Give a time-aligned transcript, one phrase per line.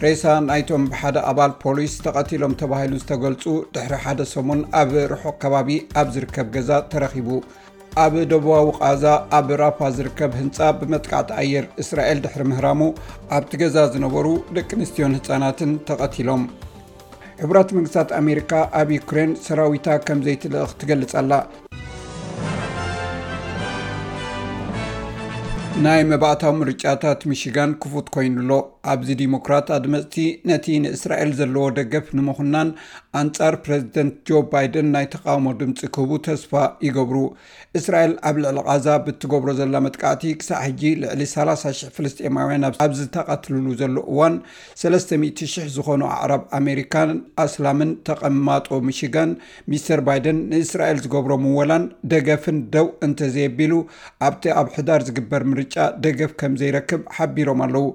[0.07, 3.43] ሬሳ ናይቶም ብሓደ ኣባል ፖሊስ ተቐቲሎም ተባሂሉ ዝተገልፁ
[3.77, 5.69] ድሕሪ ሓደ ሰሙን ኣብ ርሑቕ ከባቢ
[6.01, 7.29] ኣብ ዝርከብ ገዛ ተረኺቡ
[8.03, 9.05] ኣብ ደቡባዊ ቃዛ
[9.39, 12.81] ኣብ ራፓ ዝርከብ ህንፃ ብመጥቃዕቲ ኣየር እስራኤል ድሕሪ ምህራሙ
[13.37, 14.27] ኣብቲ ገዛ ዝነበሩ
[14.57, 16.43] ደቂ ኣንስትዮን ህፃናትን ተቐቲሎም
[17.43, 21.33] ሕብራት መንግስታት ኣሜሪካ ኣብ ዩክሬን ሰራዊታ ከም ዘይትልእኽ ትገልጽላ
[25.83, 28.53] ናይ መባእታዊ ምርጫታት ሚሽጋን ክፉት ኮይኑሎ
[28.93, 30.15] ኣብዚ ዲሞክራት ኣድመፅቲ
[30.49, 32.69] ነቲ ንእስራኤል ዘለዎ ደገፍ ንምኹናን
[33.21, 36.53] ኣንፃር ፕረዚደንት ጆ ባይደን ናይ ተቃውሞ ድምፂ ክህቡ ተስፋ
[36.87, 37.19] ይገብሩ
[37.81, 43.97] እስራኤል ኣብ ልዕሊ ቃዛ ብትገብሮ ዘላ መጥቃዕቲ ክሳዕ ሕጂ ልዕሊ 300 ፍልስማውያን ኣብ ዝተቐትልሉ ዘሎ
[44.13, 44.37] እዋን
[44.85, 47.13] 30000 ዝኾኑ ኣዕራብ ኣሜሪካን
[47.47, 49.33] ኣስላምን ተቐማጦ ሚሽጋን
[49.75, 53.73] ሚስተር ባይደን ንእስራኤል ዝገብሮ ምወላን ደገፍን ደው እንተዘየቢሉ
[54.29, 55.43] ኣብቲ ኣብ ሕዳር ዝግበር
[56.05, 57.87] ደገፍ ከም ዘይረክብ ሓቢሮም ኣለው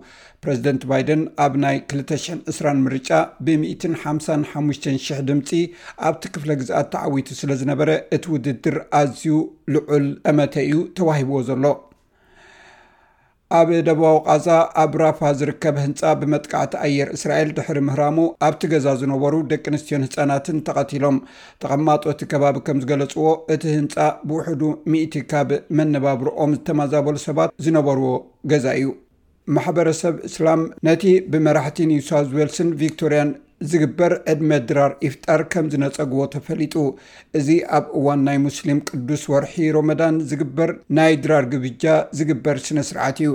[0.43, 3.09] ፕረዚደንት ባይደን ኣብ ናይ 20020ራ ምርጫ
[3.47, 5.49] ብ1550000 ድምፂ
[6.09, 9.35] ኣብቲ ክፍለ ግዝኣት ተዓዊቱ ስለ ዝነበረ እቲ ውድድር ኣዝዩ
[9.75, 11.65] ልዑል አመተ እዩ ተዋሂብዎ ዘሎ
[13.57, 14.47] ኣብ ደብዊ ቃዛ
[14.81, 20.57] ኣብ ራፓ ዝርከብ ህንፃ ብመጥቃዕቲ ኣየር እስራኤል ድሕሪ ምህራሙ ኣብቲ ገዛ ዝነበሩ ደቂ ኣንስትዮን ህፃናትን
[20.67, 21.17] ተቐቲሎም
[21.63, 23.95] ተቐማጦቲ ከባቢ ከም ዝገለፅዎ እቲ ህንፃ
[24.29, 24.61] ብውሕዱ
[24.93, 28.11] ሚኢቲ ካብ መነባብሮኦም ዝተመዛበሉ ሰባት ዝነበርዎ
[28.53, 28.89] ገዛ እዩ
[29.57, 31.03] ማሕበረሰብ እስላም ነቲ
[31.33, 33.29] ብመራሕቲ ኒውሳውት ዌልስን ቪክቶርያን
[33.71, 36.75] ዝግበር ዕድመ ድራር ኢፍጣር ከም ዝነፀግቦ ተፈሊጡ
[37.37, 37.47] እዚ
[37.77, 41.83] ኣብ እዋን ናይ ሙስሊም ቅዱስ ወርሒ ሮመዳን ዝግበር ናይ ድራር ግብጃ
[42.19, 43.31] ዝግበር ስነ ስርዓት እዩ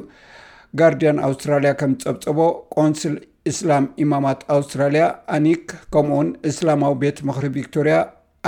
[0.80, 2.38] ጋርድያን ኣውስትራልያ ከም ዝፀብፀቦ
[2.76, 3.14] ቆንስል
[3.50, 5.04] እስላም ኢማማት ኣውስትራልያ
[5.36, 7.96] ኣኒክ ከም ውን እስላማዊ ቤት ምክሪ ቪክቶርያ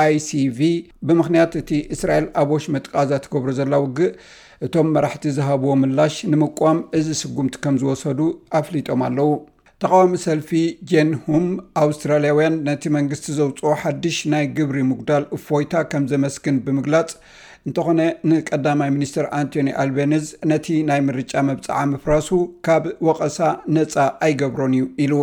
[0.04, 0.60] ኣይ ሲቪ
[1.09, 4.15] ብምኽንያት እቲ እስራኤል ኣቦሽ መጥቃዛ ትገብሮ ዘላ ውግእ
[4.66, 8.20] እቶም መራሕቲ ዝሃብዎ ምላሽ ንምቋም እዚ ስጉምቲ ከም ዝወሰዱ
[8.60, 9.28] ኣፍሊጦም ኣለው
[9.82, 10.50] ተቃዋሚ ሰልፊ
[10.91, 11.47] ጀንሁም
[11.82, 17.10] ኣውስትራልያውያን ነቲ መንግስቲ ዘውፅኦ ሓድሽ ናይ ግብሪ ምጉዳል እፎይታ ከም ዘመስግን ብምግላጽ
[17.69, 18.00] እንተኾነ
[18.31, 22.28] ንቀዳማይ ሚኒስትር ኣንቶኒ ኣልቤነዝ ነቲ ናይ ምርጫ መብፅዓ ምፍራሱ
[22.66, 23.38] ካብ ወቐሳ
[23.77, 23.94] ነፃ
[24.27, 25.15] ኣይገብሮን እዩ ኢሉ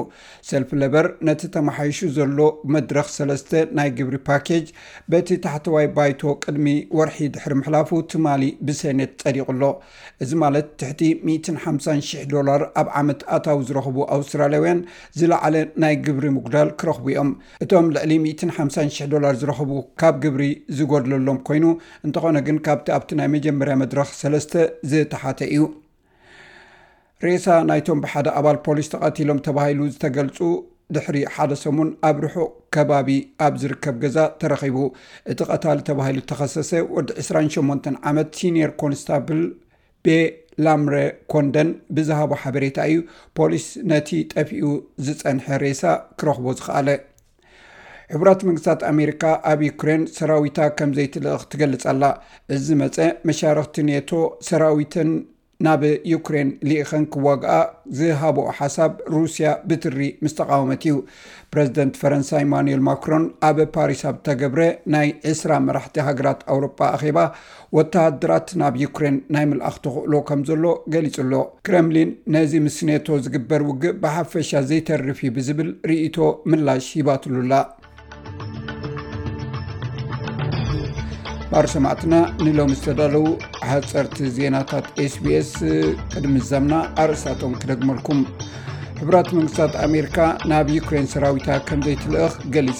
[0.50, 4.66] ሰልፊ ለበር ነቲ ተማሓይሹ ዘሎ ብመድረክ ሰለስተ ናይ ግብሪ ፓኬጅ
[5.14, 6.68] በቲ ታሕተዋይ ባይቶ ቅድሚ
[7.00, 9.64] ወርሒ ድሕሪ ምሕላፉ ትማሊ ብሰነት ጸዲቕሎ
[10.26, 11.02] እዚ ማለት ትሕቲ
[11.36, 14.82] 1500 ር ኣብ ዓመት ኣታዊ ዝረኽቡ ኣውስትራልያውያን
[15.22, 15.56] ዝለዓለ
[15.86, 17.32] ናይ ግብሪ ምጉዳል ክረኽቡ እዮም
[17.66, 19.74] እቶም ልዕሊ 1500 ላር ዝረኽቡ
[20.04, 20.44] ካብ ግብሪ
[20.78, 21.66] ዝጎድለሎም ኮይኑ
[22.06, 24.54] እን ግን ካብቲ ኣብቲ ናይ መጀመርያ መድረክ ሰለስተ
[24.92, 25.64] ዝተሓተ እዩ
[27.26, 30.38] ሬሳ ናይቶም ብሓደ ኣባል ፖሊስ ተቐቲሎም ተባሂሉ ዝተገልፁ
[30.96, 33.10] ድሕሪ ሓደ ሰሙን ኣብ ርሑቕ ከባቢ
[33.46, 34.78] ኣብ ዝርከብ ገዛ ተረኺቡ
[35.32, 39.42] እቲ ቐታሊ ተባሂሉ ተኸሰሰ ወዲ 28 ዓመት ሲኒየር ኮንስታብል
[40.08, 40.16] ቤ
[40.66, 40.96] ላምረ
[41.34, 43.00] ኮንደን ብዝሃቦ ሓበሬታ እዩ
[43.40, 44.66] ፖሊስ ነቲ ጠፊኡ
[45.06, 45.82] ዝፀንሐ ሬሳ
[46.20, 46.90] ክረክቦ ዝኽኣለ
[48.14, 52.04] ሕብራት መንግስታት ኣሜሪካ ኣብ ዩኩሬን ሰራዊታ ከምዘይትልእኽ ትገልፃላ
[52.56, 52.98] እዚ መፀ
[53.30, 54.10] መሻርክቲ ኔቶ
[54.50, 55.12] ሰራዊትን
[55.66, 55.82] ናብ
[56.12, 57.54] ዩክሬን ሊኢኸን ክዋግኣ
[57.98, 60.96] ዝሃበኦ ሓሳብ ሩስያ ብትሪ ምስ ተቃወመት እዩ
[61.54, 64.62] ፕረዚደንት ፈረንሳይ ኢማንኤል ማክሮን ኣብ ፓሪስ ኣብእተገብረ
[64.96, 67.18] ናይ እስራ መራሕቲ ሃገራት ኣውሮጳ ኣኼባ
[67.78, 70.66] ወተሃድራት ናብ ዩክሬን ናይ ምልኣኽ ትኽእሎ ከም ዘሎ
[70.96, 71.34] ገሊፅሎ
[71.70, 76.18] ክረምሊን ነዚ ምስ ኔቶ ዝግበር ውግእ ብሓፈሻ ዘይተርፊ ብዝብል ርእቶ
[76.54, 77.52] ምላሽ ሂባትሉላ
[81.54, 82.16] ባር ሰማዕትና
[82.46, 83.26] ንሎም ዝተዳለዉ
[83.70, 85.50] ሓፀርቲ ዜናታት sbs
[86.18, 88.22] ዕድምዛምና ኣርእስቶም ክደግመልኩም
[89.02, 90.18] ሕብራት መንግስታት ኣሜሪካ
[90.52, 92.80] ናብ ዩክሬን ሰራዊታ ከምዘይትልእኽ ገሊፃ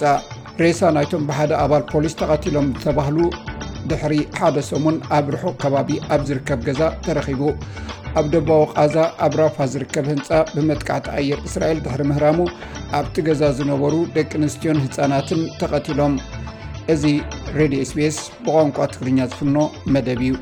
[0.62, 3.18] ሬሳ ናይቶም ብሓደ ኣባል ፖሊስ ተቐቲሎም ዝተባህሉ
[3.92, 7.44] ድሕሪ ሓደ ሰሙን ኣብ ርሑቕ ከባቢ ኣብ ዝርከብ ገዛ ተረኺቡ
[8.20, 8.96] ኣብ ደባዊ ቃዛ
[9.26, 12.40] ኣብ ራፋ ዝርከብ ህንፃ ብመጥቃዕቲ ኣየር እስራኤል ድሕሪ ምህራሙ
[13.00, 16.16] ኣብቲ ገዛ ዝነበሩ ደቂ ኣንስትዮን ህፃናትን ተቐቲሎም
[16.92, 17.04] እዚ
[17.58, 19.56] ሬድዮ ስፔስ ብቋንቋ ትግርኛ ዝፍኖ
[19.92, 20.32] መደብ እዩ